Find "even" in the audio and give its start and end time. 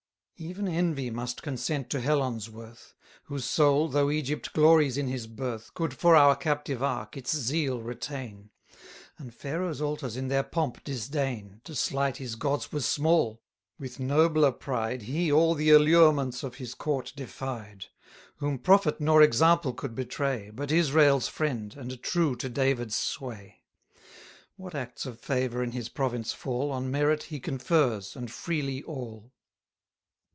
0.43-0.67